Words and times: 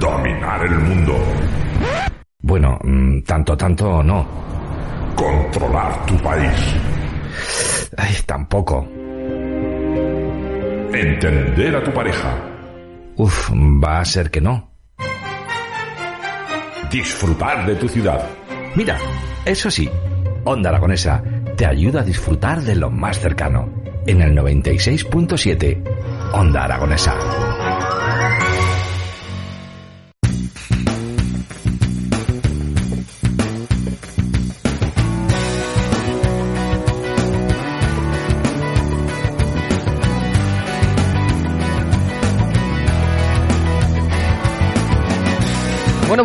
Dominar 0.00 0.66
el 0.66 0.78
mundo. 0.78 1.14
Bueno, 2.40 2.78
mm, 2.82 3.22
tanto, 3.22 3.56
tanto 3.56 4.02
no. 4.02 4.26
Controlar 5.16 6.06
tu 6.06 6.16
país. 6.18 6.76
Ay, 7.96 8.14
tampoco. 8.26 8.86
Entender 10.92 11.76
a 11.76 11.82
tu 11.82 11.92
pareja. 11.92 12.34
Uf, 13.16 13.50
va 13.52 14.00
a 14.00 14.04
ser 14.04 14.30
que 14.30 14.40
no. 14.40 14.70
Disfrutar 16.90 17.66
de 17.66 17.74
tu 17.76 17.88
ciudad. 17.88 18.22
Mira, 18.74 18.98
eso 19.44 19.70
sí, 19.70 19.90
Onda 20.44 20.68
Aragonesa 20.70 21.22
te 21.56 21.66
ayuda 21.66 22.00
a 22.00 22.04
disfrutar 22.04 22.60
de 22.62 22.76
lo 22.76 22.90
más 22.90 23.18
cercano. 23.18 23.68
En 24.06 24.22
el 24.22 24.36
96.7, 24.36 25.82
Onda 26.32 26.64
Aragonesa. 26.64 27.14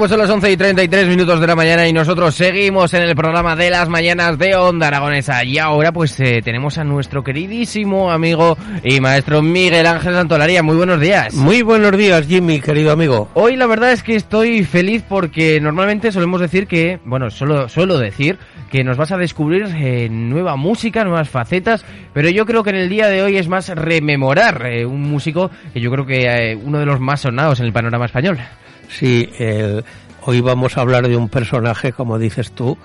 Pues 0.01 0.09
son 0.09 0.19
las 0.19 0.31
11 0.31 0.51
y 0.51 0.57
33 0.57 1.07
minutos 1.09 1.39
de 1.39 1.45
la 1.45 1.55
mañana 1.55 1.87
y 1.87 1.93
nosotros 1.93 2.33
seguimos 2.33 2.91
en 2.95 3.03
el 3.03 3.15
programa 3.15 3.55
de 3.55 3.69
las 3.69 3.87
mañanas 3.87 4.35
de 4.39 4.55
Onda 4.55 4.87
Aragonesa. 4.87 5.43
Y 5.43 5.59
ahora 5.59 5.91
pues 5.91 6.19
eh, 6.19 6.41
tenemos 6.43 6.79
a 6.79 6.83
nuestro 6.83 7.23
queridísimo 7.23 8.09
amigo 8.09 8.57
y 8.83 8.99
maestro 8.99 9.43
Miguel 9.43 9.85
Ángel 9.85 10.15
Santolaría. 10.15 10.63
Muy 10.63 10.75
buenos 10.75 10.99
días. 10.99 11.35
Muy 11.35 11.61
buenos 11.61 11.95
días, 11.95 12.25
Jimmy, 12.25 12.61
querido 12.61 12.91
amigo. 12.91 13.29
Hoy 13.35 13.55
la 13.55 13.67
verdad 13.67 13.91
es 13.91 14.01
que 14.01 14.15
estoy 14.15 14.63
feliz 14.63 15.03
porque 15.07 15.61
normalmente 15.61 16.11
solemos 16.11 16.41
decir 16.41 16.65
que, 16.65 16.99
bueno, 17.05 17.29
solo 17.29 17.69
suelo 17.69 17.99
decir 17.99 18.39
que 18.71 18.83
nos 18.83 18.97
vas 18.97 19.11
a 19.11 19.17
descubrir 19.17 19.65
eh, 19.75 20.09
nueva 20.09 20.55
música, 20.55 21.03
nuevas 21.03 21.29
facetas, 21.29 21.85
pero 22.11 22.27
yo 22.31 22.47
creo 22.47 22.63
que 22.63 22.71
en 22.71 22.77
el 22.77 22.89
día 22.89 23.07
de 23.07 23.21
hoy 23.21 23.37
es 23.37 23.47
más 23.47 23.69
rememorar 23.69 24.65
eh, 24.65 24.83
un 24.83 25.01
músico 25.01 25.51
que 25.73 25.79
yo 25.79 25.91
creo 25.91 26.07
que 26.07 26.25
eh, 26.25 26.55
uno 26.55 26.79
de 26.79 26.87
los 26.87 26.99
más 26.99 27.21
sonados 27.21 27.59
en 27.59 27.67
el 27.67 27.73
panorama 27.73 28.05
español. 28.05 28.39
Sí, 28.97 29.29
el- 29.39 29.83
hoy 30.25 30.41
vamos 30.41 30.77
a 30.77 30.81
hablar 30.81 31.07
de 31.07 31.15
un 31.17 31.29
personaje, 31.29 31.91
como 31.93 32.19
dices 32.19 32.51
tú, 32.51 32.77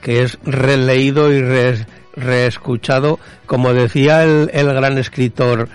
que 0.00 0.22
es 0.22 0.38
releído 0.44 1.32
y 1.32 1.40
re- 1.40 1.86
reescuchado. 2.14 3.18
Como 3.46 3.72
decía 3.72 4.22
el, 4.24 4.50
el 4.52 4.72
gran 4.74 4.98
escritor 4.98 5.68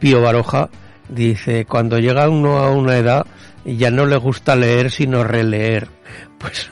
Pío 0.00 0.20
Baroja, 0.22 0.68
dice, 1.08 1.64
cuando 1.66 1.98
llega 1.98 2.28
uno 2.28 2.58
a 2.58 2.70
una 2.70 2.96
edad 2.96 3.26
ya 3.66 3.90
no 3.90 4.04
le 4.06 4.16
gusta 4.16 4.56
leer 4.56 4.90
sino 4.90 5.24
releer. 5.24 5.88
Pues, 6.38 6.70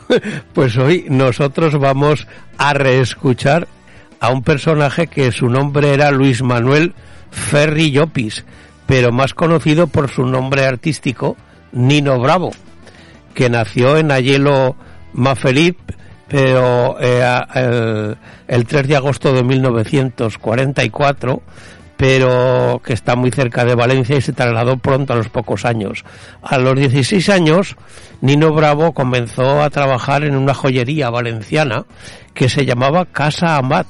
pues 0.52 0.76
hoy 0.76 1.06
nosotros 1.08 1.78
vamos 1.78 2.26
a 2.58 2.74
reescuchar 2.74 3.66
a 4.20 4.28
un 4.28 4.42
personaje 4.42 5.06
que 5.06 5.32
su 5.32 5.48
nombre 5.48 5.94
era 5.94 6.10
Luis 6.10 6.42
Manuel 6.42 6.92
Ferri 7.30 7.90
Llopis, 7.90 8.44
pero 8.86 9.12
más 9.12 9.32
conocido 9.32 9.86
por 9.86 10.10
su 10.10 10.26
nombre 10.26 10.66
artístico, 10.66 11.38
Nino 11.72 12.20
Bravo, 12.20 12.50
que 13.34 13.50
nació 13.50 13.96
en 13.96 14.10
Ayelo 14.10 14.76
Mafelip, 15.12 15.78
pero 16.28 16.96
eh, 17.00 17.24
el, 17.54 18.16
el 18.48 18.66
3 18.66 18.88
de 18.88 18.96
agosto 18.96 19.32
de 19.32 19.42
1944, 19.42 21.42
pero 21.96 22.80
que 22.84 22.94
está 22.94 23.14
muy 23.14 23.30
cerca 23.30 23.64
de 23.64 23.74
Valencia 23.74 24.16
y 24.16 24.20
se 24.20 24.32
trasladó 24.32 24.76
pronto 24.78 25.12
a 25.12 25.16
los 25.16 25.28
pocos 25.28 25.64
años. 25.64 26.04
A 26.42 26.58
los 26.58 26.78
16 26.78 27.28
años, 27.28 27.76
Nino 28.20 28.52
Bravo 28.52 28.92
comenzó 28.92 29.62
a 29.62 29.70
trabajar 29.70 30.24
en 30.24 30.36
una 30.36 30.54
joyería 30.54 31.10
valenciana 31.10 31.84
que 32.34 32.48
se 32.48 32.64
llamaba 32.64 33.04
Casa 33.04 33.56
Amat, 33.56 33.86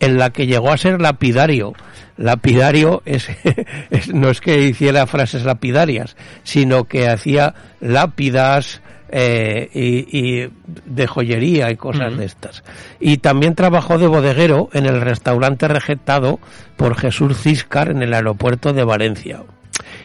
en 0.00 0.18
la 0.18 0.30
que 0.30 0.46
llegó 0.46 0.72
a 0.72 0.76
ser 0.76 1.00
lapidario. 1.00 1.72
Lapidario 2.16 3.02
es, 3.04 3.28
es- 3.90 4.12
no 4.14 4.30
es 4.30 4.40
que 4.40 4.60
hiciera 4.62 5.06
frases 5.06 5.44
lapidarias, 5.44 6.16
sino 6.42 6.84
que 6.84 7.08
hacía 7.08 7.54
lápidas 7.80 8.80
eh, 9.16 9.68
y, 9.72 10.18
y 10.42 10.50
de 10.86 11.06
joyería 11.06 11.70
y 11.70 11.76
cosas 11.76 12.16
de 12.16 12.24
estas. 12.24 12.64
Y 13.00 13.18
también 13.18 13.54
trabajó 13.54 13.98
de 13.98 14.06
bodeguero 14.08 14.68
en 14.72 14.86
el 14.86 15.00
restaurante 15.00 15.68
regetado 15.68 16.40
por 16.76 16.96
Jesús 16.96 17.38
Ciscar 17.40 17.90
en 17.90 18.02
el 18.02 18.12
aeropuerto 18.14 18.72
de 18.72 18.84
Valencia. 18.84 19.42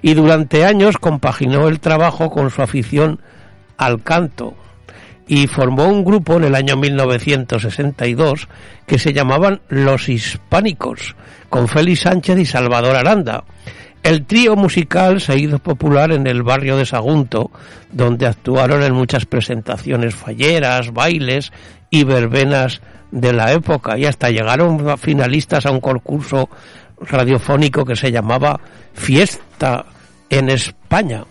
Y 0.01 0.13
durante 0.13 0.65
años 0.65 0.97
compaginó 0.97 1.67
el 1.67 1.79
trabajo 1.79 2.29
con 2.29 2.49
su 2.51 2.61
afición 2.61 3.19
al 3.77 4.01
canto 4.03 4.55
y 5.29 5.45
formó 5.45 5.87
un 5.87 6.03
grupo 6.03 6.37
en 6.37 6.45
el 6.45 6.55
año 6.55 6.75
1962 6.75 8.47
que 8.87 8.97
se 8.97 9.13
llamaban 9.13 9.61
Los 9.69 10.09
Hispánicos, 10.09 11.15
con 11.49 11.67
Félix 11.67 12.01
Sánchez 12.01 12.39
y 12.39 12.45
Salvador 12.45 12.95
Aranda. 12.95 13.43
El 14.01 14.25
trío 14.25 14.55
musical 14.55 15.21
se 15.21 15.37
hizo 15.37 15.59
popular 15.59 16.11
en 16.11 16.25
el 16.25 16.41
barrio 16.41 16.77
de 16.77 16.85
Sagunto, 16.87 17.51
donde 17.91 18.25
actuaron 18.25 18.81
en 18.81 18.93
muchas 18.93 19.27
presentaciones 19.27 20.15
falleras, 20.15 20.91
bailes 20.91 21.51
y 21.91 22.05
verbenas 22.05 22.81
de 23.11 23.31
la 23.31 23.53
época, 23.53 23.99
y 23.99 24.05
hasta 24.05 24.31
llegaron 24.31 24.97
finalistas 24.97 25.67
a 25.67 25.71
un 25.71 25.79
concurso 25.79 26.49
radiofónico 27.01 27.85
que 27.85 27.95
se 27.95 28.11
llamaba 28.11 28.59
Fiesta 28.93 29.85
en 30.27 30.49
España. 30.49 31.23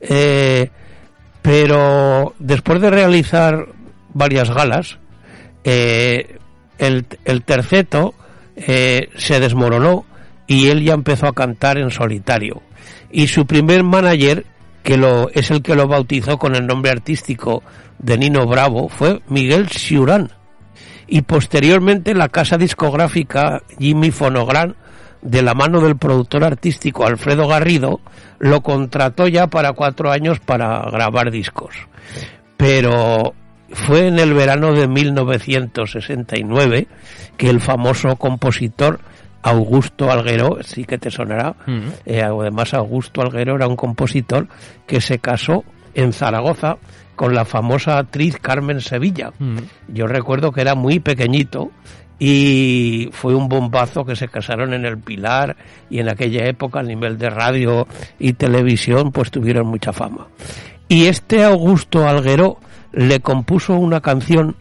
Eh, 0.00 0.70
pero 1.46 2.34
después 2.40 2.80
de 2.80 2.90
realizar 2.90 3.68
varias 4.12 4.50
galas, 4.50 4.98
eh, 5.62 6.38
el, 6.76 7.04
terceto 7.44 8.14
eh, 8.56 9.10
se 9.16 9.38
desmoronó 9.38 10.04
y 10.48 10.66
él 10.70 10.82
ya 10.82 10.94
empezó 10.94 11.28
a 11.28 11.34
cantar 11.34 11.78
en 11.78 11.92
solitario. 11.92 12.62
Y 13.12 13.28
su 13.28 13.46
primer 13.46 13.84
manager, 13.84 14.44
que 14.82 14.96
lo, 14.96 15.30
es 15.30 15.52
el 15.52 15.62
que 15.62 15.76
lo 15.76 15.86
bautizó 15.86 16.36
con 16.36 16.56
el 16.56 16.66
nombre 16.66 16.90
artístico 16.90 17.62
de 18.00 18.18
Nino 18.18 18.44
Bravo, 18.48 18.88
fue 18.88 19.20
Miguel 19.28 19.68
Ciurán. 19.68 20.32
Y 21.06 21.22
posteriormente 21.22 22.12
la 22.14 22.28
casa 22.28 22.58
discográfica 22.58 23.62
Jimmy 23.78 24.10
Fonogran, 24.10 24.74
de 25.26 25.42
la 25.42 25.54
mano 25.54 25.80
del 25.80 25.96
productor 25.96 26.44
artístico 26.44 27.04
Alfredo 27.04 27.48
Garrido, 27.48 28.00
lo 28.38 28.60
contrató 28.60 29.26
ya 29.26 29.48
para 29.48 29.72
cuatro 29.72 30.12
años 30.12 30.38
para 30.38 30.88
grabar 30.90 31.32
discos. 31.32 31.74
Pero 32.56 33.34
fue 33.70 34.06
en 34.06 34.20
el 34.20 34.34
verano 34.34 34.72
de 34.72 34.86
1969 34.86 36.86
que 37.36 37.50
el 37.50 37.60
famoso 37.60 38.14
compositor 38.16 39.00
Augusto 39.42 40.10
Alguero, 40.10 40.58
sí 40.62 40.84
que 40.84 40.98
te 40.98 41.10
sonará, 41.10 41.56
eh, 42.04 42.22
además 42.22 42.74
Augusto 42.74 43.20
Alguero 43.20 43.56
era 43.56 43.66
un 43.66 43.76
compositor 43.76 44.46
que 44.86 45.00
se 45.00 45.18
casó 45.18 45.64
en 45.94 46.12
Zaragoza 46.12 46.76
con 47.16 47.34
la 47.34 47.44
famosa 47.44 47.98
actriz 47.98 48.38
Carmen 48.40 48.80
Sevilla. 48.80 49.32
Yo 49.88 50.06
recuerdo 50.06 50.52
que 50.52 50.60
era 50.60 50.74
muy 50.74 51.00
pequeñito 51.00 51.70
y 52.18 53.10
fue 53.12 53.34
un 53.34 53.48
bombazo 53.48 54.04
que 54.04 54.16
se 54.16 54.28
casaron 54.28 54.72
en 54.72 54.86
el 54.86 54.98
Pilar 54.98 55.56
y 55.90 55.98
en 55.98 56.08
aquella 56.08 56.46
época 56.46 56.80
a 56.80 56.82
nivel 56.82 57.18
de 57.18 57.30
radio 57.30 57.86
y 58.18 58.32
televisión 58.32 59.12
pues 59.12 59.30
tuvieron 59.30 59.66
mucha 59.66 59.92
fama. 59.92 60.28
Y 60.88 61.06
este 61.06 61.44
Augusto 61.44 62.08
Alguero 62.08 62.58
le 62.92 63.20
compuso 63.20 63.74
una 63.74 64.00
canción 64.00 64.56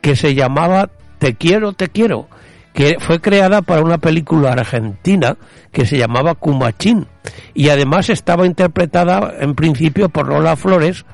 que 0.00 0.16
se 0.16 0.34
llamaba 0.34 0.90
Te 1.18 1.34
quiero, 1.34 1.72
te 1.72 1.88
quiero, 1.88 2.28
que 2.74 2.96
fue 3.00 3.20
creada 3.20 3.62
para 3.62 3.82
una 3.82 3.98
película 3.98 4.52
argentina 4.52 5.36
que 5.72 5.86
se 5.86 5.96
llamaba 5.96 6.34
Cumachín 6.34 7.06
y 7.54 7.70
además 7.70 8.10
estaba 8.10 8.46
interpretada 8.46 9.34
en 9.40 9.54
principio 9.54 10.08
por 10.08 10.28
Lola 10.28 10.56
Flores 10.56 11.04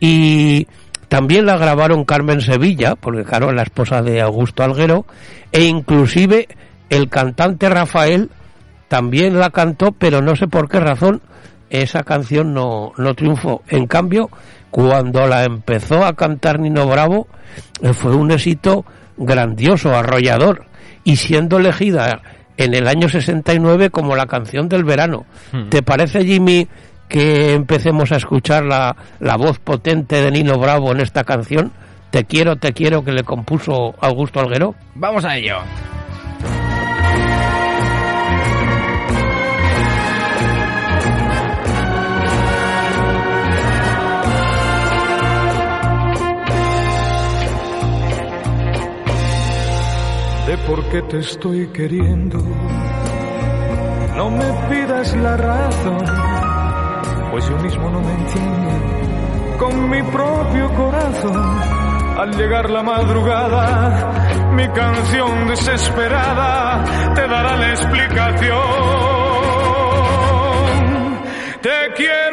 y 0.00 0.66
también 1.12 1.44
la 1.44 1.58
grabaron 1.58 2.06
Carmen 2.06 2.40
Sevilla, 2.40 2.96
porque 2.96 3.22
claro, 3.22 3.52
la 3.52 3.64
esposa 3.64 4.00
de 4.00 4.22
Augusto 4.22 4.62
Alguero, 4.62 5.04
e 5.52 5.64
inclusive 5.64 6.48
el 6.88 7.10
cantante 7.10 7.68
Rafael 7.68 8.30
también 8.88 9.38
la 9.38 9.50
cantó, 9.50 9.92
pero 9.92 10.22
no 10.22 10.36
sé 10.36 10.48
por 10.48 10.70
qué 10.70 10.80
razón 10.80 11.20
esa 11.68 12.02
canción 12.02 12.54
no, 12.54 12.92
no 12.96 13.12
triunfó. 13.12 13.60
En 13.68 13.86
cambio, 13.86 14.30
cuando 14.70 15.26
la 15.26 15.44
empezó 15.44 16.02
a 16.02 16.14
cantar 16.14 16.58
Nino 16.58 16.86
Bravo, 16.86 17.28
eh, 17.82 17.92
fue 17.92 18.16
un 18.16 18.30
éxito 18.30 18.86
grandioso, 19.18 19.94
arrollador, 19.94 20.64
y 21.04 21.16
siendo 21.16 21.58
elegida 21.58 22.22
en 22.56 22.72
el 22.72 22.88
año 22.88 23.10
69 23.10 23.90
como 23.90 24.16
la 24.16 24.24
canción 24.24 24.66
del 24.66 24.84
verano. 24.84 25.26
Hmm. 25.52 25.68
¿Te 25.68 25.82
parece, 25.82 26.24
Jimmy, 26.24 26.66
que 27.08 27.54
empecemos 27.54 28.12
a 28.12 28.16
escuchar 28.16 28.64
la, 28.64 28.96
la 29.20 29.36
voz 29.36 29.58
potente 29.58 30.22
de 30.22 30.30
Nino 30.30 30.58
Bravo 30.58 30.92
en 30.92 31.00
esta 31.00 31.24
canción? 31.24 31.72
Te 32.10 32.24
quiero, 32.24 32.56
te 32.56 32.72
quiero, 32.72 33.04
que 33.04 33.12
le 33.12 33.24
compuso 33.24 33.94
Augusto 34.00 34.40
Alguero. 34.40 34.74
Vamos 34.94 35.24
a 35.24 35.36
ello. 35.36 35.56
de 50.46 50.58
por 50.58 50.84
qué 50.90 51.00
te 51.02 51.18
estoy 51.18 51.66
queriendo. 51.68 52.38
No 54.16 54.30
me 54.30 54.44
pidas 54.68 55.16
la 55.16 55.36
razón, 55.36 56.04
pues 57.32 57.48
yo 57.48 57.56
mismo 57.56 57.90
no 57.90 57.98
me 57.98 58.12
entiendo 58.12 58.68
con 59.58 59.88
mi 59.88 60.02
propio 60.02 60.68
corazón. 60.74 61.60
Al 62.18 62.30
llegar 62.36 62.68
la 62.68 62.82
madrugada, 62.82 64.50
mi 64.52 64.68
canción 64.68 65.48
desesperada 65.48 66.84
te 67.14 67.22
dará 67.22 67.56
la 67.56 67.70
explicación. 67.70 68.58
Te 71.62 71.92
quiero, 71.96 72.31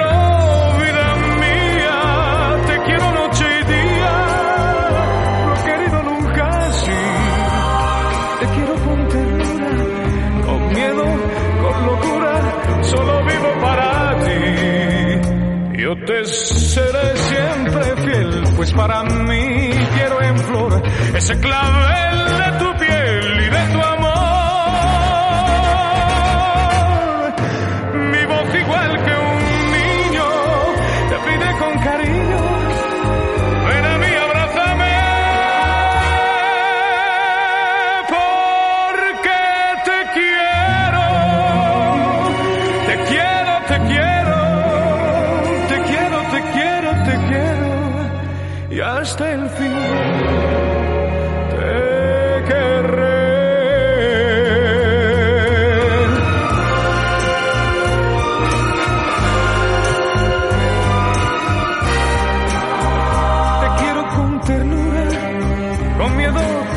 seré 16.33 17.17
siempre 17.17 17.95
fiel, 17.97 18.43
pues 18.55 18.71
para 18.73 19.03
mí 19.03 19.69
quiero 19.95 20.21
en 20.21 20.37
flor 20.37 20.81
ese 21.15 21.39
clavel 21.39 22.25
de 22.37 22.59
tu 22.59 22.68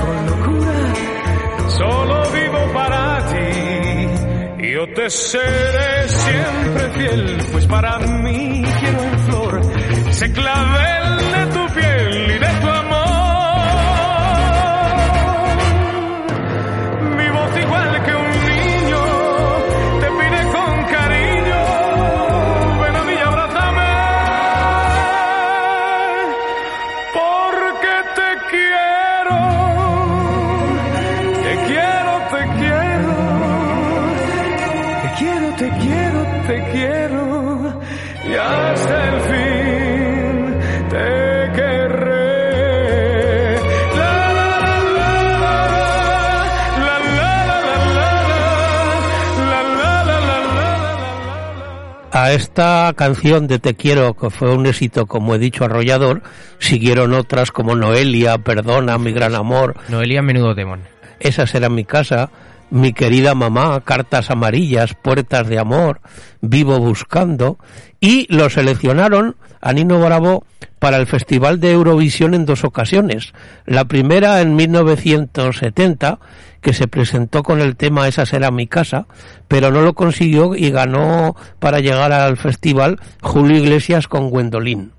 con 0.00 0.26
locura. 0.26 0.76
Solo 1.68 2.22
vivo 2.30 2.72
para 2.72 3.26
ti. 3.28 4.68
Yo 4.72 4.88
te 4.94 5.10
seré 5.10 6.08
siempre 6.08 6.90
fiel, 6.90 7.38
pues 7.52 7.66
para 7.66 7.98
mí 7.98 8.64
quiero 8.80 9.02
en 9.02 9.18
flor 9.20 9.60
ese 10.08 10.32
clavel 10.32 11.18
de 11.18 11.46
tu 11.52 11.68
A 52.22 52.30
esta 52.30 52.92
canción 52.94 53.48
de 53.48 53.58
Te 53.58 53.74
quiero, 53.74 54.14
que 54.14 54.30
fue 54.30 54.54
un 54.54 54.64
éxito, 54.66 55.06
como 55.06 55.34
he 55.34 55.40
dicho, 55.40 55.64
arrollador, 55.64 56.22
siguieron 56.60 57.14
otras 57.14 57.50
como 57.50 57.74
Noelia, 57.74 58.38
Perdona, 58.38 58.96
Mi 58.96 59.10
gran 59.10 59.34
amor, 59.34 59.74
Noelia, 59.88 60.22
menudo 60.22 60.54
temón. 60.54 60.82
Esa 61.19 61.48
será 61.48 61.69
mi 61.69 61.84
casa, 61.84 62.30
Mi 62.72 62.94
querida 62.94 63.34
mamá, 63.34 63.82
Cartas 63.82 64.30
amarillas, 64.30 64.94
Puertas 64.94 65.46
de 65.46 65.58
amor, 65.58 66.00
Vivo 66.40 66.78
buscando, 66.78 67.58
y 68.00 68.26
lo 68.34 68.48
seleccionaron 68.48 69.36
a 69.60 69.74
Nino 69.74 70.00
Bravo 70.00 70.46
para 70.78 70.96
el 70.96 71.06
Festival 71.06 71.60
de 71.60 71.72
Eurovisión 71.72 72.32
en 72.32 72.46
dos 72.46 72.64
ocasiones. 72.64 73.34
La 73.66 73.84
primera 73.84 74.40
en 74.40 74.56
1970, 74.56 76.19
que 76.62 76.72
se 76.72 76.88
presentó 76.88 77.42
con 77.42 77.60
el 77.60 77.76
tema 77.76 78.08
Esa 78.08 78.24
será 78.24 78.50
mi 78.50 78.66
casa, 78.66 79.06
pero 79.48 79.70
no 79.70 79.82
lo 79.82 79.92
consiguió 79.92 80.54
y 80.54 80.70
ganó 80.70 81.36
para 81.58 81.80
llegar 81.80 82.10
al 82.10 82.38
festival 82.38 82.98
Julio 83.20 83.58
Iglesias 83.58 84.08
con 84.08 84.30
Gwendolyn. 84.30 84.92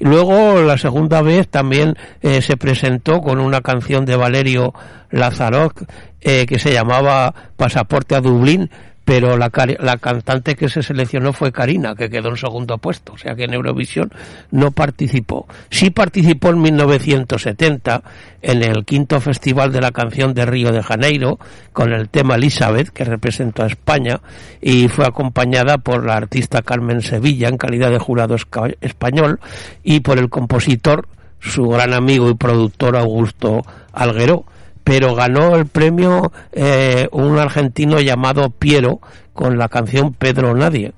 Y 0.00 0.04
luego 0.04 0.60
la 0.62 0.76
segunda 0.76 1.22
vez 1.22 1.46
también 1.48 1.94
eh, 2.20 2.42
se 2.42 2.56
presentó 2.56 3.20
con 3.20 3.38
una 3.38 3.60
canción 3.60 4.04
de 4.06 4.16
Valerio 4.16 4.74
Lazarok 5.10 5.84
eh, 6.28 6.44
que 6.44 6.58
se 6.58 6.72
llamaba 6.72 7.32
Pasaporte 7.56 8.16
a 8.16 8.20
Dublín, 8.20 8.68
pero 9.04 9.36
la, 9.36 9.52
la 9.78 9.96
cantante 9.98 10.56
que 10.56 10.68
se 10.68 10.82
seleccionó 10.82 11.32
fue 11.32 11.52
Karina, 11.52 11.94
que 11.94 12.10
quedó 12.10 12.30
en 12.30 12.36
segundo 12.36 12.78
puesto, 12.78 13.12
o 13.12 13.16
sea 13.16 13.36
que 13.36 13.44
en 13.44 13.54
Eurovisión 13.54 14.10
no 14.50 14.72
participó. 14.72 15.46
Sí 15.70 15.90
participó 15.90 16.48
en 16.48 16.62
1970 16.62 18.02
en 18.42 18.64
el 18.64 18.84
quinto 18.84 19.20
Festival 19.20 19.70
de 19.70 19.80
la 19.80 19.92
Canción 19.92 20.34
de 20.34 20.46
Río 20.46 20.72
de 20.72 20.82
Janeiro 20.82 21.38
con 21.72 21.92
el 21.92 22.08
tema 22.08 22.34
Elizabeth, 22.34 22.88
que 22.88 23.04
representó 23.04 23.62
a 23.62 23.68
España, 23.68 24.20
y 24.60 24.88
fue 24.88 25.06
acompañada 25.06 25.78
por 25.78 26.04
la 26.04 26.16
artista 26.16 26.62
Carmen 26.62 27.02
Sevilla 27.02 27.46
en 27.46 27.56
calidad 27.56 27.92
de 27.92 28.00
jurado 28.00 28.34
español 28.80 29.38
y 29.84 30.00
por 30.00 30.18
el 30.18 30.28
compositor, 30.28 31.06
su 31.38 31.68
gran 31.68 31.94
amigo 31.94 32.28
y 32.28 32.34
productor 32.34 32.96
Augusto 32.96 33.62
Alguero 33.92 34.44
pero 34.86 35.16
ganó 35.16 35.56
el 35.56 35.66
premio 35.66 36.30
eh, 36.52 37.08
un 37.10 37.40
argentino 37.40 37.98
llamado 37.98 38.50
Piero 38.50 39.00
con 39.32 39.58
la 39.58 39.68
canción 39.68 40.14
Pedro 40.14 40.54
Nadie. 40.54 40.92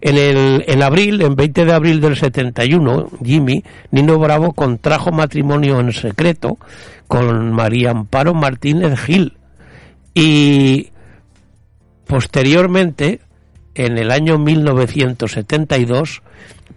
En, 0.00 0.16
el, 0.16 0.64
en 0.66 0.82
abril, 0.82 1.20
en 1.20 1.36
20 1.36 1.66
de 1.66 1.72
abril 1.74 2.00
del 2.00 2.16
71, 2.16 3.10
Jimmy, 3.22 3.62
Nino 3.90 4.18
Bravo 4.18 4.54
contrajo 4.54 5.12
matrimonio 5.12 5.78
en 5.78 5.92
secreto 5.92 6.56
con 7.06 7.52
María 7.52 7.90
Amparo 7.90 8.32
Martínez 8.32 8.98
Gil. 8.98 9.36
Y 10.14 10.88
posteriormente, 12.06 13.20
en 13.74 13.98
el 13.98 14.10
año 14.10 14.38
1972, 14.38 16.22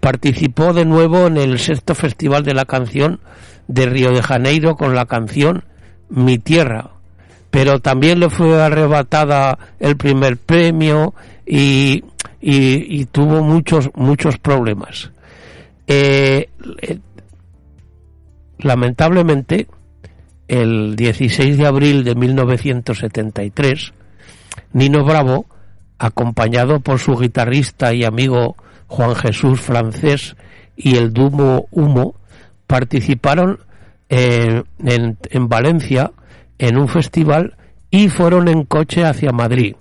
participó 0.01 0.73
de 0.73 0.83
nuevo 0.83 1.27
en 1.27 1.37
el 1.37 1.59
sexto 1.59 1.95
Festival 1.95 2.43
de 2.43 2.55
la 2.55 2.65
Canción 2.65 3.21
de 3.69 3.85
Río 3.85 4.11
de 4.11 4.21
Janeiro 4.21 4.75
con 4.75 4.95
la 4.95 5.05
canción 5.05 5.63
Mi 6.11 6.37
Tierra. 6.37 6.91
Pero 7.49 7.79
también 7.79 8.19
le 8.19 8.29
fue 8.29 8.61
arrebatada 8.61 9.57
el 9.79 9.97
primer 9.97 10.37
premio 10.37 11.13
y, 11.45 12.03
tuvo 13.11 13.43
muchos, 13.43 13.89
muchos 13.93 14.37
problemas. 14.37 15.11
Eh, 15.87 16.49
eh, 16.81 16.99
lamentablemente, 18.59 19.67
el 20.47 20.95
16 20.95 21.57
de 21.57 21.67
abril 21.67 22.03
de 22.03 22.15
1973, 22.15 23.93
Nino 24.73 25.03
Bravo 25.03 25.45
acompañado 25.97 26.79
por 26.79 26.99
su 26.99 27.15
guitarrista 27.15 27.93
y 27.93 28.03
amigo 28.03 28.55
Juan 28.87 29.15
Jesús 29.15 29.61
Francés 29.61 30.35
y 30.75 30.95
el 30.95 31.13
Dumo 31.13 31.67
Humo, 31.71 32.15
participaron 32.65 33.59
en, 34.11 34.65
en, 34.85 35.17
en 35.29 35.47
Valencia 35.47 36.11
en 36.59 36.77
un 36.77 36.89
festival 36.89 37.55
y 37.89 38.09
fueron 38.09 38.49
en 38.49 38.65
coche 38.65 39.05
hacia 39.05 39.31
Madrid. 39.31 39.75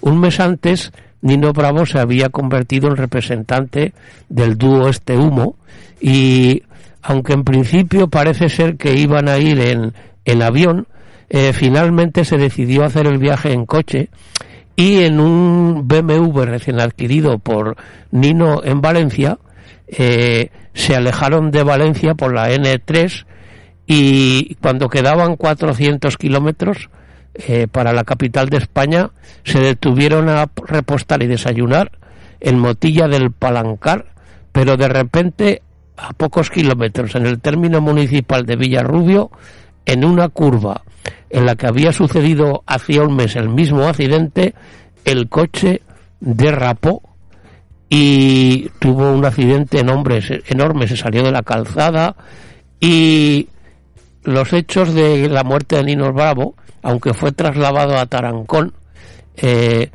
Un 0.00 0.20
mes 0.20 0.40
antes, 0.40 0.92
Nino 1.22 1.52
Bravo 1.52 1.86
se 1.86 1.98
había 1.98 2.28
convertido 2.28 2.88
en 2.88 2.96
representante 2.96 3.94
del 4.28 4.58
dúo 4.58 4.88
Este 4.88 5.16
Humo 5.16 5.56
y 6.00 6.62
aunque 7.02 7.32
en 7.32 7.44
principio 7.44 8.08
parece 8.08 8.48
ser 8.48 8.76
que 8.76 8.94
iban 8.94 9.28
a 9.28 9.38
ir 9.38 9.60
en, 9.60 9.94
en 10.24 10.42
avión, 10.42 10.88
eh, 11.30 11.52
finalmente 11.52 12.24
se 12.24 12.36
decidió 12.36 12.84
hacer 12.84 13.06
el 13.06 13.18
viaje 13.18 13.52
en 13.52 13.64
coche 13.64 14.08
y 14.74 15.04
en 15.04 15.20
un 15.20 15.86
BMW 15.86 16.42
recién 16.42 16.80
adquirido 16.80 17.38
por 17.38 17.76
Nino 18.10 18.60
en 18.64 18.80
Valencia, 18.80 19.38
eh, 19.86 20.50
se 20.74 20.96
alejaron 20.96 21.52
de 21.52 21.62
Valencia 21.62 22.14
por 22.14 22.34
la 22.34 22.50
N3 22.50 23.24
y 23.90 24.54
cuando 24.56 24.90
quedaban 24.90 25.36
400 25.36 26.18
kilómetros 26.18 26.90
eh, 27.32 27.66
para 27.72 27.94
la 27.94 28.04
capital 28.04 28.50
de 28.50 28.58
España, 28.58 29.10
se 29.44 29.60
detuvieron 29.60 30.28
a 30.28 30.50
repostar 30.66 31.22
y 31.22 31.26
desayunar 31.26 31.92
en 32.38 32.58
Motilla 32.58 33.08
del 33.08 33.32
Palancar, 33.32 34.12
pero 34.52 34.76
de 34.76 34.88
repente, 34.88 35.62
a 35.96 36.12
pocos 36.12 36.50
kilómetros, 36.50 37.14
en 37.14 37.24
el 37.24 37.40
término 37.40 37.80
municipal 37.80 38.44
de 38.44 38.56
Villarrubio, 38.56 39.30
en 39.86 40.04
una 40.04 40.28
curva 40.28 40.82
en 41.30 41.46
la 41.46 41.56
que 41.56 41.66
había 41.66 41.92
sucedido 41.94 42.62
hacía 42.66 43.02
un 43.02 43.16
mes 43.16 43.36
el 43.36 43.48
mismo 43.48 43.84
accidente, 43.84 44.54
el 45.06 45.30
coche 45.30 45.80
derrapó 46.20 47.00
y 47.88 48.68
tuvo 48.80 49.12
un 49.12 49.24
accidente 49.24 49.80
enorme, 49.80 50.20
enorme, 50.46 50.86
se 50.86 50.96
salió 50.96 51.22
de 51.22 51.32
la 51.32 51.42
calzada 51.42 52.16
y 52.80 53.48
los 54.24 54.52
hechos 54.52 54.94
de 54.94 55.28
la 55.28 55.44
muerte 55.44 55.76
de 55.76 55.84
Nino 55.84 56.12
Bravo, 56.12 56.54
aunque 56.82 57.14
fue 57.14 57.32
trasladado 57.32 57.96
a 57.96 58.06
Tarancón, 58.06 58.72
eh, 59.36 59.90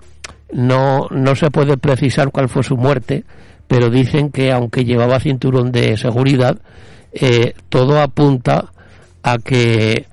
no, 0.51 1.07
no 1.09 1.35
se 1.35 1.51
puede 1.51 1.77
precisar 1.77 2.31
cuál 2.31 2.49
fue 2.49 2.63
su 2.63 2.77
muerte, 2.77 3.23
pero 3.67 3.89
dicen 3.89 4.31
que 4.31 4.51
aunque 4.51 4.85
llevaba 4.85 5.19
cinturón 5.19 5.71
de 5.71 5.97
seguridad, 5.97 6.57
eh, 7.11 7.53
todo 7.69 8.01
apunta 8.01 8.71
a 9.23 9.37
que 9.37 10.07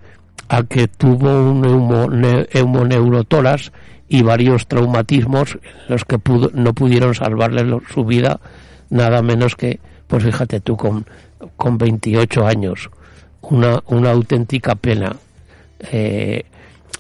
a 0.48 0.64
que 0.64 0.88
tuvo 0.88 1.28
un 1.28 1.60
neumoneurotoras 2.52 3.72
y 4.08 4.22
varios 4.22 4.66
traumatismos 4.66 5.58
los 5.88 6.04
que 6.04 6.18
pudo, 6.18 6.50
no 6.52 6.74
pudieron 6.74 7.14
salvarle 7.14 7.64
su 7.92 8.04
vida 8.04 8.40
nada 8.90 9.22
menos 9.22 9.54
que 9.54 9.78
pues 10.08 10.24
fíjate 10.24 10.60
tú 10.60 10.76
con, 10.76 11.06
con 11.56 11.78
28 11.78 12.46
años 12.46 12.90
una, 13.50 13.83
una 13.87 14.11
auténtica 14.11 14.75
pena 14.75 15.14
eh, 15.80 16.45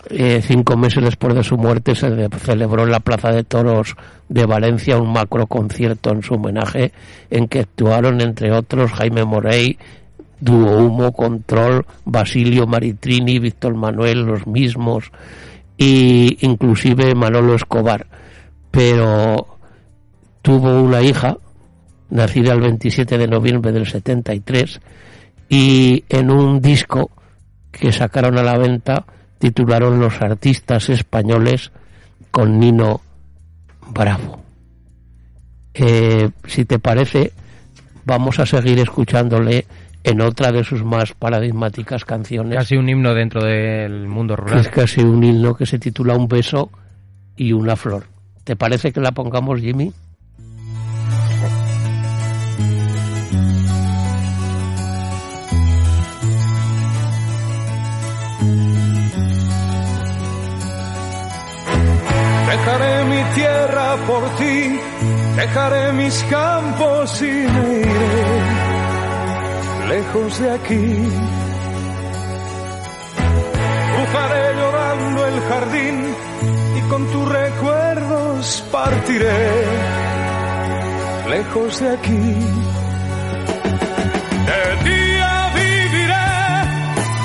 eh, 0.08 0.40
cinco 0.42 0.76
meses 0.76 1.04
después 1.04 1.34
de 1.34 1.44
su 1.44 1.58
muerte 1.58 1.94
se 1.94 2.28
celebró 2.38 2.84
en 2.84 2.90
la 2.90 3.00
Plaza 3.00 3.30
de 3.30 3.44
Toros 3.44 3.96
de 4.28 4.46
Valencia 4.46 4.96
un 4.96 5.12
macro 5.12 5.46
concierto 5.46 6.10
en 6.10 6.22
su 6.22 6.34
homenaje 6.34 6.92
en 7.28 7.48
que 7.48 7.60
actuaron 7.60 8.20
entre 8.20 8.50
otros 8.50 8.92
Jaime 8.92 9.24
Morey, 9.24 9.78
Duo 10.40 10.78
Humo, 10.78 11.12
Control, 11.12 11.84
Basilio 12.06 12.66
Maritrini, 12.66 13.38
Víctor 13.38 13.74
Manuel, 13.74 14.22
los 14.22 14.46
mismos, 14.46 15.12
y 15.76 16.38
inclusive 16.40 17.14
Manolo 17.14 17.54
Escobar. 17.54 18.06
Pero 18.70 19.58
tuvo 20.40 20.80
una 20.80 21.02
hija, 21.02 21.36
nacida 22.08 22.54
el 22.54 22.60
27 22.60 23.18
de 23.18 23.28
noviembre 23.28 23.70
del 23.72 23.86
73, 23.86 24.80
y 25.50 26.04
en 26.08 26.30
un 26.30 26.62
disco 26.62 27.10
que 27.72 27.92
sacaron 27.92 28.38
a 28.38 28.42
la 28.42 28.56
venta 28.56 29.04
titularon 29.38 29.98
Los 29.98 30.22
artistas 30.22 30.88
españoles 30.88 31.72
con 32.30 32.60
Nino 32.60 33.00
Bravo. 33.88 34.40
Eh, 35.74 36.30
si 36.46 36.64
te 36.64 36.78
parece, 36.78 37.32
vamos 38.04 38.38
a 38.38 38.46
seguir 38.46 38.78
escuchándole 38.78 39.66
en 40.04 40.20
otra 40.20 40.52
de 40.52 40.62
sus 40.62 40.84
más 40.84 41.14
paradigmáticas 41.14 42.04
canciones. 42.04 42.56
Casi 42.56 42.76
un 42.76 42.88
himno 42.88 43.12
dentro 43.12 43.42
del 43.44 44.06
mundo 44.06 44.36
rural. 44.36 44.60
Es 44.60 44.68
casi 44.68 45.00
un 45.00 45.22
himno 45.24 45.54
que 45.54 45.66
se 45.66 45.80
titula 45.80 46.14
Un 46.14 46.28
beso 46.28 46.70
y 47.36 47.52
una 47.52 47.74
flor. 47.74 48.06
¿Te 48.44 48.54
parece 48.54 48.92
que 48.92 49.00
la 49.00 49.10
pongamos, 49.10 49.60
Jimmy? 49.60 49.92
Tierra 63.34 63.96
por 64.06 64.22
ti, 64.36 64.80
dejaré 65.36 65.92
mis 65.92 66.22
campos 66.24 67.22
y 67.22 67.32
me 67.54 67.80
iré 67.80 68.70
lejos 69.88 70.38
de 70.40 70.50
aquí. 70.50 71.08
Cruzaré 73.94 74.54
llorando 74.60 75.26
el 75.26 75.40
jardín 75.48 76.14
y 76.76 76.80
con 76.88 77.06
tus 77.12 77.28
recuerdos 77.28 78.64
partiré 78.70 79.48
lejos 81.28 81.80
de 81.80 81.88
aquí. 81.90 82.26
De 84.48 84.90
día 84.90 85.32
viviré 85.54 86.30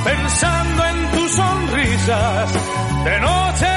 pensando 0.03 0.85
en 0.85 1.11
tus 1.11 1.31
sonrisas, 1.31 2.49
de 3.05 3.19
noche 3.19 3.74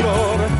flor, 0.00 0.59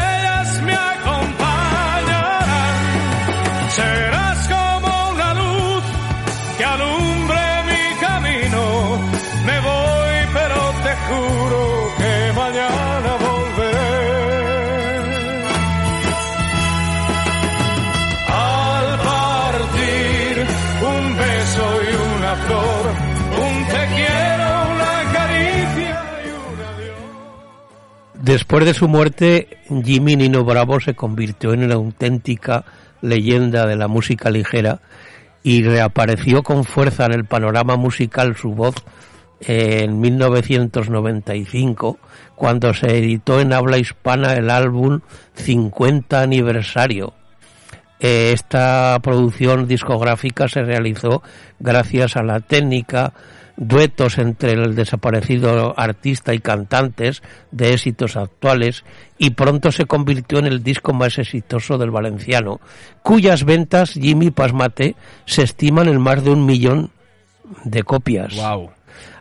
Después 28.31 28.63
de 28.63 28.73
su 28.73 28.87
muerte, 28.87 29.57
Jimmy 29.83 30.15
Nino 30.15 30.45
Bravo 30.45 30.79
se 30.79 30.93
convirtió 30.93 31.51
en 31.51 31.65
una 31.65 31.75
auténtica 31.75 32.63
leyenda 33.01 33.65
de 33.65 33.75
la 33.75 33.89
música 33.89 34.29
ligera 34.29 34.79
y 35.43 35.63
reapareció 35.63 36.41
con 36.41 36.63
fuerza 36.63 37.07
en 37.07 37.11
el 37.11 37.25
panorama 37.25 37.75
musical 37.75 38.37
su 38.37 38.51
voz 38.51 38.75
en 39.41 39.99
1995 39.99 41.99
cuando 42.33 42.73
se 42.73 42.99
editó 42.99 43.41
en 43.41 43.51
habla 43.51 43.79
hispana 43.79 44.35
el 44.35 44.49
álbum 44.49 45.01
50 45.33 46.21
aniversario. 46.21 47.13
Eh, 47.99 48.31
esta 48.31 48.97
producción 49.03 49.67
discográfica 49.67 50.47
se 50.47 50.61
realizó 50.61 51.21
gracias 51.59 52.15
a 52.15 52.23
la 52.23 52.39
técnica, 52.39 53.11
duetos 53.57 54.17
entre 54.17 54.53
el 54.53 54.75
desaparecido 54.75 55.73
artista 55.77 56.33
y 56.33 56.39
cantantes 56.39 57.21
de 57.51 57.73
éxitos 57.73 58.15
actuales 58.17 58.83
y 59.17 59.31
pronto 59.31 59.71
se 59.71 59.85
convirtió 59.85 60.39
en 60.39 60.47
el 60.47 60.63
disco 60.63 60.93
más 60.93 61.17
exitoso 61.19 61.77
del 61.77 61.91
valenciano, 61.91 62.59
cuyas 63.03 63.43
ventas 63.43 63.91
Jimmy 63.91 64.31
Pasmate 64.31 64.95
se 65.25 65.43
estiman 65.43 65.87
en 65.87 66.01
más 66.01 66.23
de 66.23 66.31
un 66.31 66.45
millón 66.45 66.91
de 67.63 67.83
copias. 67.83 68.35
Wow. 68.35 68.71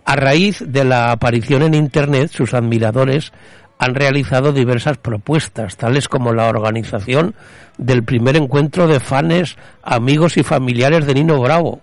A 0.05 0.17
raíz 0.17 0.63
de 0.67 0.85
la 0.85 1.13
aparición 1.13 1.63
en 1.63 1.75
Internet, 1.75 2.31
sus 2.33 2.55
admiradores 2.55 3.33
han 3.79 3.95
realizado 3.95 4.53
diversas 4.53 4.99
propuestas, 4.99 5.77
tales 5.77 6.09
como 6.09 6.35
la 6.35 6.49
organización 6.49 7.35
del 7.79 8.05
primer 8.05 8.37
encuentro 8.37 8.87
de 8.87 9.01
fans, 9.01 9.57
amigos 9.83 10.37
y 10.37 10.43
familiares 10.43 11.07
de 11.07 11.15
Nino 11.15 11.41
Bravo, 11.41 11.81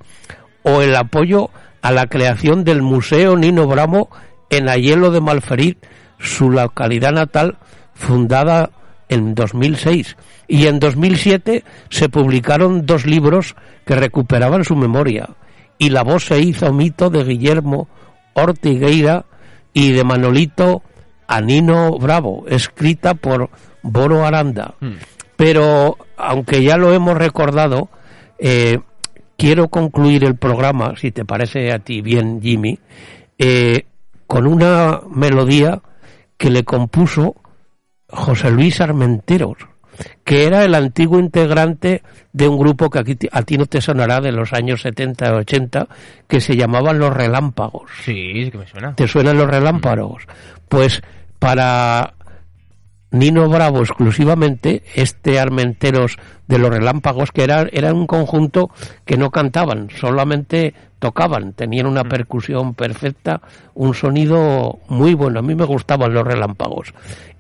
o 0.62 0.82
el 0.82 0.96
apoyo 0.96 1.50
a 1.88 1.92
la 1.94 2.08
creación 2.08 2.66
del 2.66 2.82
Museo 2.82 3.38
Nino 3.38 3.66
Bravo 3.66 4.10
en 4.50 4.68
Ayelo 4.68 5.10
de 5.10 5.22
Malferit, 5.22 5.78
su 6.20 6.50
localidad 6.50 7.14
natal, 7.14 7.60
fundada 7.94 8.72
en 9.08 9.34
2006. 9.34 10.18
Y 10.50 10.68
en 10.68 10.80
2007 10.80 11.64
se 11.90 12.10
publicaron 12.10 12.86
dos 12.86 13.06
libros 13.06 13.56
que 13.86 13.96
recuperaban 13.96 14.66
su 14.66 14.76
memoria. 14.76 15.30
Y 15.78 15.92
la 15.92 16.04
voz 16.04 16.26
se 16.26 16.42
hizo 16.42 16.74
mito 16.74 17.10
de 17.10 17.24
Guillermo 17.24 17.88
Ortigueira 18.34 19.24
y 19.72 19.94
de 19.94 20.04
Manolito 20.04 20.82
Anino 21.26 21.98
Bravo, 22.00 22.44
escrita 22.50 23.14
por 23.14 23.50
Boro 23.82 24.26
Aranda. 24.26 24.74
Pero, 25.38 25.96
aunque 26.18 26.64
ya 26.64 26.76
lo 26.76 26.92
hemos 26.94 27.18
recordado, 27.18 27.88
eh, 28.40 28.80
quiero 29.38 29.70
concluir 29.70 30.24
el 30.26 30.36
programa, 30.36 30.96
si 30.98 31.12
te 31.12 31.24
parece 31.24 31.72
a 31.72 31.80
ti 31.80 32.02
bien, 32.02 32.42
Jimmy, 32.42 32.80
eh, 33.38 33.86
con 34.26 34.48
una 34.48 35.02
melodía 35.10 35.82
que 36.38 36.50
le 36.50 36.64
compuso 36.64 37.36
José 38.10 38.52
Luis 38.52 38.82
Armenteros, 38.82 39.58
que 40.24 40.46
era 40.46 40.64
el 40.64 40.76
antiguo 40.76 41.20
integrante 41.20 42.04
de 42.34 42.48
un 42.48 42.58
grupo 42.58 42.90
que 42.90 43.00
aquí 43.00 43.18
a 43.32 43.42
ti 43.44 43.58
no 43.58 43.66
te 43.66 43.82
sonará 43.82 44.20
de 44.22 44.32
los 44.32 44.54
años 44.54 44.82
70 44.82 45.34
o 45.34 45.38
80, 45.38 45.88
que 46.28 46.42
se 46.42 46.56
llamaban 46.56 47.00
Los 47.00 47.14
Relámpagos. 47.14 47.90
Sí, 48.04 48.46
sí 48.46 48.52
que 48.52 48.58
me 48.58 48.68
suena. 48.68 48.96
¿Te 48.96 49.08
suenan 49.08 49.38
los 49.38 49.50
relámpagos? 49.50 50.24
Pues 50.68 51.02
para 51.40 52.14
Nino 53.18 53.50
Bravo 53.50 53.80
exclusivamente, 53.80 54.84
este 54.96 55.40
Armenteros 55.40 56.18
de 56.48 56.58
los 56.58 56.70
Relámpagos, 56.70 57.32
que 57.32 57.44
era, 57.44 57.68
era 57.72 57.94
un 57.94 58.08
conjunto 58.08 58.70
que 59.06 59.18
no 59.18 59.32
cantaban, 59.32 59.90
solamente 59.90 60.74
tocaban, 61.00 61.54
tenían 61.54 61.86
una 61.88 62.04
percusión 62.04 62.74
perfecta, 62.74 63.42
un 63.76 63.94
sonido 63.94 64.80
muy 64.88 65.14
bueno. 65.14 65.40
A 65.40 65.44
mí 65.44 65.56
me 65.56 65.66
gustaban 65.66 66.14
los 66.14 66.26
Relámpagos. 66.26 66.94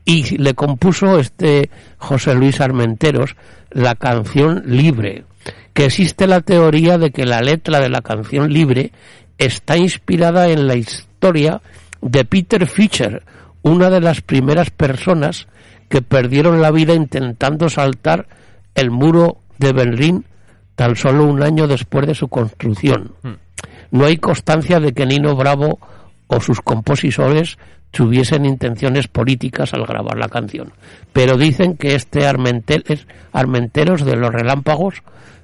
Y 0.06 0.38
le 0.38 0.54
compuso 0.54 1.20
este 1.20 1.70
José 1.98 2.34
Luis 2.34 2.62
Armenteros 2.62 3.36
la 3.72 3.96
canción 3.96 4.64
Libre, 4.66 5.26
que 5.74 5.86
existe 5.86 6.28
la 6.28 6.42
teoría 6.42 6.98
de 6.98 7.12
que 7.12 7.26
la 7.26 7.42
letra 7.42 7.80
de 7.80 7.90
la 7.90 8.02
canción 8.02 8.52
Libre 8.52 8.92
está 9.38 9.78
inspirada 9.78 10.48
en 10.50 10.68
la 10.68 10.76
historia 10.76 11.62
de 12.02 12.26
Peter 12.26 12.66
Fischer, 12.68 13.24
una 13.68 13.90
de 13.90 14.02
las 14.02 14.22
primeras 14.22 14.70
personas 14.70 15.48
que 15.90 16.02
perdieron 16.02 16.62
la 16.62 16.72
vida 16.72 16.94
intentando 16.94 17.70
saltar 17.70 18.28
el 18.76 18.92
muro 18.92 19.38
de 19.58 19.74
Berlín 19.74 20.26
tan 20.76 20.96
solo 20.96 21.26
un 21.26 21.42
año 21.42 21.68
después 21.68 22.06
de 22.06 22.16
su 22.16 22.28
construcción. 22.28 23.14
No 23.92 24.06
hay 24.06 24.18
constancia 24.18 24.80
de 24.80 24.94
que 24.94 25.06
Nino 25.06 25.36
Bravo 25.36 25.80
o 26.28 26.40
sus 26.40 26.62
compositores 26.62 27.58
tuviesen 27.92 28.46
intenciones 28.46 29.08
políticas 29.08 29.74
al 29.74 29.86
grabar 29.86 30.18
la 30.18 30.28
canción, 30.28 30.74
pero 31.14 31.38
dicen 31.38 31.78
que 31.78 31.96
este 31.96 32.28
Armenteros, 32.28 33.08
Armenteros 33.32 34.06
de 34.06 34.18
los 34.18 34.32
Relámpagos 34.32 35.02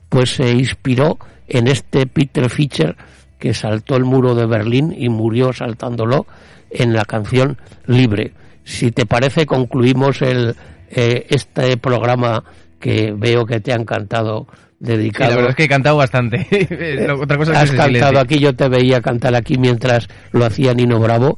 pues 0.09 0.35
se 0.35 0.51
inspiró 0.51 1.17
en 1.47 1.67
este 1.67 2.05
Peter 2.05 2.49
Fischer 2.49 2.95
que 3.43 3.53
saltó 3.53 3.97
el 3.97 4.05
muro 4.05 4.35
de 4.35 4.45
Berlín 4.45 4.95
y 4.97 5.09
murió 5.09 5.51
saltándolo 5.51 6.25
en 6.71 6.93
la 6.93 7.03
canción 7.03 7.57
Libre. 7.87 8.31
Si 8.63 8.91
te 8.91 9.05
parece, 9.05 9.45
concluimos 9.45 10.21
el, 10.21 10.55
eh, 10.89 11.25
este 11.29 11.75
programa 11.75 12.41
que 12.79 13.13
veo 13.13 13.45
que 13.45 13.59
te 13.59 13.73
ha 13.73 13.75
encantado 13.75 14.47
Sí, 14.49 14.55
la 14.79 14.95
dedicado. 14.95 15.35
verdad 15.35 15.49
es 15.49 15.55
que 15.57 15.63
he 15.65 15.67
cantado 15.67 15.97
bastante. 15.97 16.47
Lo- 17.05 17.19
Otra 17.21 17.35
cosa 17.37 17.51
que 17.51 17.57
Has 17.57 17.69
se 17.69 17.75
cantado 17.75 18.17
aquí, 18.19 18.39
yo 18.39 18.55
te 18.55 18.69
veía 18.69 19.01
cantar 19.01 19.35
aquí 19.35 19.57
mientras 19.57 20.07
lo 20.31 20.45
hacía 20.45 20.73
Nino 20.73 21.01
Bravo, 21.01 21.37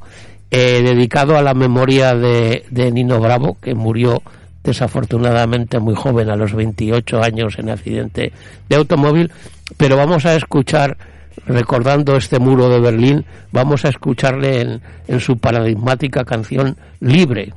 eh, 0.52 0.82
dedicado 0.84 1.36
a 1.36 1.42
la 1.42 1.54
memoria 1.54 2.14
de, 2.14 2.64
de 2.70 2.92
Nino 2.92 3.18
Bravo, 3.18 3.56
que 3.60 3.74
murió 3.74 4.22
desafortunadamente 4.62 5.80
muy 5.80 5.96
joven, 5.96 6.30
a 6.30 6.36
los 6.36 6.54
28 6.54 7.20
años 7.22 7.58
en 7.58 7.70
accidente 7.70 8.32
de 8.68 8.76
automóvil, 8.76 9.32
pero 9.76 9.96
vamos 9.96 10.24
a 10.26 10.36
escuchar, 10.36 10.96
recordando 11.44 12.16
este 12.16 12.38
muro 12.38 12.68
de 12.68 12.80
Berlín, 12.80 13.24
vamos 13.52 13.84
a 13.84 13.88
escucharle 13.88 14.80
en, 15.06 15.20
su 15.20 15.38
paradigmática 15.38 16.24
canción 16.24 16.76
Libre. 17.00 17.52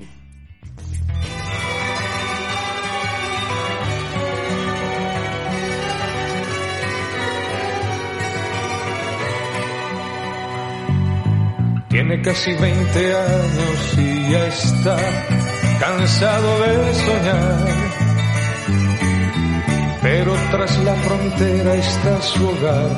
Tiene 11.90 12.22
casi 12.22 12.54
20 12.54 13.16
años 13.16 13.98
y 13.98 14.32
ya 14.32 14.48
está 14.48 14.98
cansado 15.80 16.60
de 16.62 16.94
soñar. 16.94 18.00
Pero 20.02 20.34
tras 20.52 20.84
la 20.84 20.96
frontera 20.96 21.76
está 21.76 22.22
su 22.22 22.48
hogar, 22.48 22.90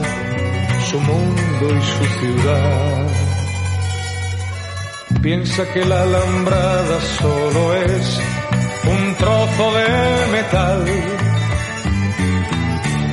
su 0.91 0.99
mundo 0.99 1.65
y 1.80 1.82
su 1.93 2.06
ciudad. 2.19 3.08
Piensa 5.21 5.63
que 5.73 5.86
la 5.86 6.04
alambrada 6.04 6.99
solo 7.19 7.75
es 7.75 8.19
un 8.84 9.15
trozo 9.15 9.71
de 9.77 9.88
metal. 10.34 10.86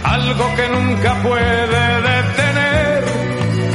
Algo 0.04 0.44
que 0.56 0.68
nunca 0.68 1.22
puede 1.22 1.90
detener 2.10 3.04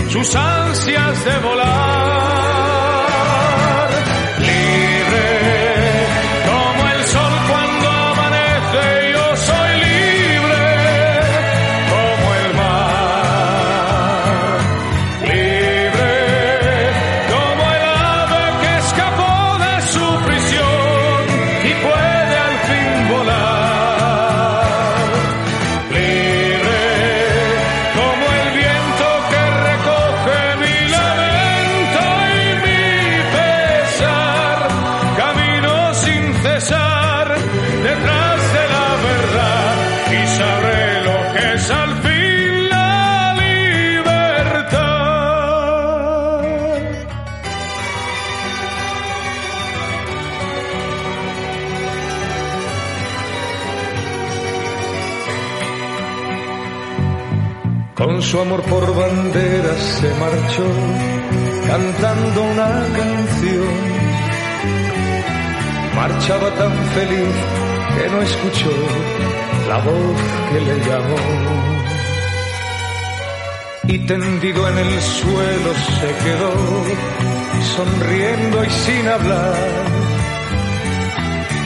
sus 0.10 0.36
ansias 0.36 1.26
de 1.26 1.38
volar. 1.48 2.03
Sabré 40.28 41.04
lo 41.04 41.18
que 41.34 41.54
es 41.54 41.70
al 41.72 41.92
fin 42.04 42.70
la 42.70 43.34
libertad. 43.44 44.94
Con 57.96 58.22
su 58.22 58.40
amor 58.40 58.62
por 58.64 58.96
banderas 58.96 59.80
se 60.00 60.10
marchó 60.16 60.68
cantando 61.68 62.44
una 62.44 62.70
canción. 62.98 64.04
marchaba 65.96 66.50
tan 66.56 66.74
feliz 66.96 67.36
que 67.96 68.10
no 68.10 68.22
escuchó 68.22 68.72
la 69.68 69.78
voz 69.78 70.22
que 70.52 70.60
le 70.62 70.80
llamó. 70.86 71.16
Y 73.86 74.00
tendido 74.00 74.70
en 74.70 74.78
el 74.78 75.02
suelo 75.02 75.74
se 76.00 76.08
quedó, 76.24 76.54
sonriendo 77.76 78.64
y 78.64 78.70
sin 78.70 79.08
hablar. 79.08 79.56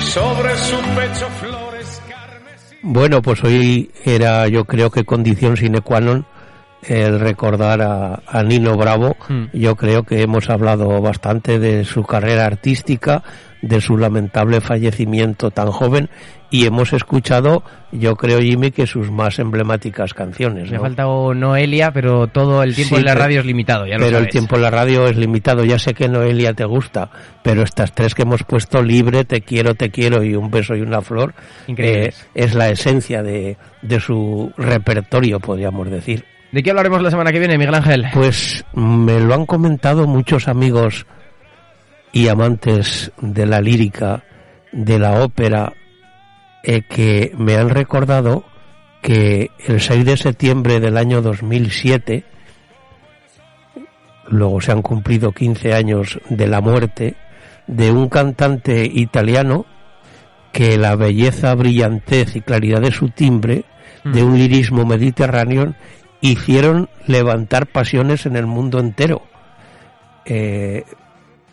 Sobre 0.02 0.58
su 0.58 0.76
pecho 0.96 1.28
flores 1.40 2.02
carmesí. 2.10 2.76
Bueno, 2.82 3.22
pues 3.22 3.44
hoy 3.44 3.92
era 4.04 4.48
yo 4.48 4.66
creo 4.66 4.90
que 4.90 5.06
condición 5.06 5.58
sine 5.58 5.82
qua 5.82 6.02
non 6.02 6.26
el 6.82 7.20
recordar 7.20 7.82
a, 7.82 8.22
a 8.26 8.44
Nino 8.44 8.78
Bravo. 8.78 9.16
Hmm. 9.28 9.46
Yo 9.54 9.76
creo 9.76 10.04
que 10.04 10.22
hemos 10.22 10.50
hablado 10.50 11.02
bastante 11.02 11.60
de 11.60 11.86
su 11.86 12.04
carrera 12.04 12.46
artística, 12.46 13.24
de 13.62 13.82
su 13.82 13.98
lamentable 13.98 14.62
fallecimiento 14.62 15.52
tan 15.52 15.72
joven 15.72 16.10
y 16.50 16.66
hemos 16.66 16.94
escuchado, 16.94 17.64
yo 17.92 18.16
creo 18.16 18.40
Jimmy, 18.40 18.72
que 18.72 18.88
sus 18.88 19.12
más 19.12 19.38
emblemáticas 19.40 20.14
canciones. 20.14 20.72
Me 20.72 20.78
ha 20.78 20.80
faltado 20.80 21.34
Noelia, 21.34 21.92
pero 21.92 22.28
todo 22.28 22.64
el 22.64 22.74
tiempo 22.74 22.96
Sí, 22.96 23.02
en 23.02 23.06
la 23.06 23.16
radio 23.16 23.42
es 23.42 23.46
limitado, 23.46 23.86
ya 23.86 23.98
lo 23.98 24.06
pero 24.06 24.18
el 24.20 24.30
tiempo 24.30 24.56
en 24.56 24.62
la 24.62 24.72
radio 24.72 25.08
es 25.08 25.18
limitado. 25.18 25.66
Ya 25.66 25.78
sé 25.78 25.94
que 25.94 26.08
Noelia 26.08 26.54
te 26.54 26.64
gusta, 26.64 27.10
pero 27.44 27.64
estas 27.64 27.94
tres 27.94 28.16
que 28.16 28.22
hemos 28.22 28.44
puesto, 28.44 28.82
Libre, 28.82 29.26
Te 29.26 29.42
quiero, 29.42 29.76
te 29.76 29.90
quiero 29.90 30.24
y 30.24 30.36
Un 30.36 30.50
beso 30.50 30.76
y 30.76 30.82
una 30.82 31.02
flor, 31.02 31.34
eh, 31.68 32.14
es 32.34 32.56
la 32.56 32.70
esencia 32.70 33.22
de, 33.22 33.58
de 33.82 34.00
su 34.00 34.52
repertorio, 34.58 35.40
podríamos 35.40 35.90
decir. 35.90 36.24
¿De 36.52 36.64
qué 36.64 36.70
hablaremos 36.70 37.02
la 37.02 37.12
semana 37.12 37.32
que 37.34 37.40
viene, 37.40 37.58
Miguel 37.58 37.76
Ángel? 37.76 38.06
Pues 38.14 38.64
me 38.74 39.20
lo 39.20 39.34
han 39.34 39.46
comentado 39.46 40.08
muchos 40.08 40.48
amigos 40.48 41.06
y 42.12 42.28
amantes 42.28 43.12
de 43.22 43.46
la 43.46 43.62
lírica, 43.62 44.24
de 44.72 45.00
la 45.00 45.22
ópera, 45.22 45.74
eh, 46.64 46.82
que 46.82 47.32
me 47.38 47.56
han 47.56 47.70
recordado 47.70 48.44
que 49.02 49.52
el 49.66 49.80
6 49.80 50.06
de 50.06 50.18
septiembre 50.18 50.80
del 50.80 50.98
año 50.98 51.22
2007, 51.22 52.26
luego 54.30 54.60
se 54.60 54.72
han 54.72 54.82
cumplido 54.82 55.32
15 55.32 55.74
años 55.74 56.20
de 56.30 56.48
la 56.48 56.62
muerte 56.62 57.16
de 57.68 57.92
un 57.92 58.10
cantante 58.10 58.84
italiano 58.86 59.66
que 60.52 60.78
la 60.78 60.96
belleza, 60.96 61.54
brillantez 61.54 62.36
y 62.36 62.42
claridad 62.42 62.82
de 62.82 62.92
su 62.92 63.10
timbre, 63.10 63.66
de 64.04 64.24
un 64.24 64.38
lirismo 64.38 64.86
mediterráneo, 64.86 65.76
hicieron 66.22 66.90
levantar 67.06 67.68
pasiones 67.68 68.26
en 68.26 68.36
el 68.36 68.46
mundo 68.46 68.80
entero. 68.80 69.22
Eh, 70.26 70.84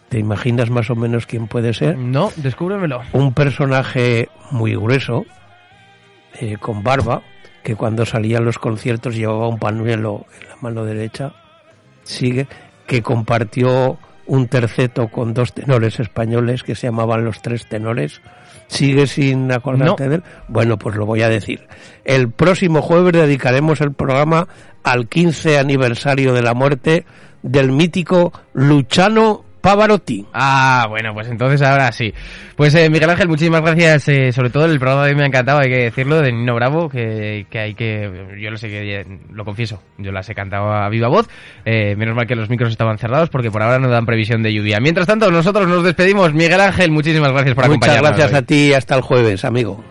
¿Te 0.09 0.19
imaginas 0.19 0.71
más 0.71 0.91
o 0.91 0.95
menos 0.95 1.27
quién 1.27 1.47
puede 1.49 1.75
ser? 1.75 1.97
No, 1.99 2.31
descúbremelo. 2.37 3.01
Un 3.13 3.33
personaje 3.35 4.29
muy 4.51 4.75
grueso, 4.77 5.25
eh, 6.41 6.57
con 6.59 6.83
barba, 6.83 7.23
que 7.63 7.75
cuando 7.77 8.05
salía 8.07 8.39
a 8.39 8.43
los 8.43 8.59
conciertos 8.59 9.17
llevaba 9.17 9.49
un 9.49 9.59
pañuelo 9.59 10.27
en 10.41 10.49
la 10.49 10.57
mano 10.61 10.85
derecha, 10.85 11.33
sigue, 12.05 12.47
que 12.87 13.03
compartió 13.03 13.99
un 14.27 14.49
terceto 14.49 15.09
con 15.09 15.35
dos 15.35 15.53
tenores 15.53 15.99
españoles 16.01 16.63
que 16.63 16.75
se 16.75 16.87
llamaban 16.87 17.25
los 17.25 17.43
tres 17.43 17.67
tenores. 17.69 18.21
¿Sigue 18.69 19.07
sin 19.07 19.51
acordarte 19.53 20.05
No. 20.05 20.09
de 20.11 20.17
él? 20.17 20.23
Bueno, 20.49 20.79
pues 20.79 20.97
lo 20.97 21.05
voy 21.07 21.23
a 21.23 21.29
decir. 21.29 21.67
El 22.05 22.31
próximo 22.31 22.81
jueves 22.83 23.13
dedicaremos 23.13 23.81
el 23.83 23.93
programa 23.93 24.49
al 24.83 25.09
15 25.09 25.59
aniversario 25.59 26.33
de 26.33 26.43
la 26.43 26.55
muerte 26.55 27.05
del 27.43 27.73
mítico 27.73 28.33
Luciano 28.55 29.44
Pavarotti. 29.65 30.25
Ah, 30.35 30.87
bueno, 30.89 31.15
pues 31.15 31.27
entonces 31.29 31.63
ahora 31.63 31.91
sí. 31.91 32.13
Pues 32.55 32.75
eh, 32.75 32.89
Miguel 32.91 33.09
Ángel, 33.11 33.29
muchísimas 33.29 33.63
gracias. 33.63 34.09
eh, 34.09 34.31
sobre 34.33 34.51
todo 34.51 34.67
el 34.67 34.79
programa 34.79 35.05
de 35.05 35.11
hoy 35.11 35.17
me 35.17 35.23
ha 35.25 35.27
encantado, 35.27 35.59
hay 35.59 35.69
que 35.71 35.79
decirlo, 35.85 36.21
de 36.21 36.33
Nino 36.33 36.55
Bravo, 36.55 36.89
que, 36.89 37.47
que 37.51 37.59
hay 37.59 37.75
que... 37.75 38.37
Yo 38.41 38.51
lo 38.51 38.57
sé 38.59 38.69
que, 38.69 39.01
eh, 39.01 39.07
lo 39.33 39.45
confieso, 39.45 39.83
yo 39.99 40.13
las 40.13 40.29
he 40.29 40.35
cantado 40.35 40.71
a 40.73 40.89
viva 40.91 41.09
voz. 41.09 41.29
Eh, 41.65 41.97
menos 41.97 42.15
mal 42.15 42.27
que 42.27 42.37
los 42.37 42.51
micros 42.51 42.71
estaban 42.71 42.99
cerrados 42.99 43.31
porque 43.31 43.51
por 43.51 43.63
ahora 43.63 43.79
no 43.79 43.89
dan 43.89 44.07
previsión 44.07 44.43
de 44.43 44.53
lluvia. 44.53 44.79
Mientras 44.81 45.07
tanto, 45.07 45.31
nosotros 45.31 45.67
nos 45.67 45.83
despedimos. 45.83 46.33
Miguel 46.35 46.61
Ángel, 46.61 46.91
muchísimas 46.91 47.33
gracias 47.33 47.55
por 47.55 47.65
Muchas 47.67 47.89
acompañarnos. 47.97 48.11
gracias 48.19 48.33
hoy. 48.33 48.39
a 48.39 48.43
ti 48.43 48.67
y 48.69 48.73
hasta 48.75 48.95
el 48.97 49.01
jueves, 49.01 49.45
amigo. 49.45 49.83